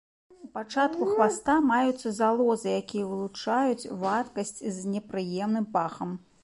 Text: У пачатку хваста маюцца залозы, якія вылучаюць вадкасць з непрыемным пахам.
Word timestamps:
У 0.45 0.47
пачатку 0.53 1.07
хваста 1.11 1.57
маюцца 1.71 2.13
залозы, 2.21 2.73
якія 2.81 3.05
вылучаюць 3.11 3.89
вадкасць 4.05 4.59
з 4.65 4.97
непрыемным 4.97 5.65
пахам. 5.77 6.21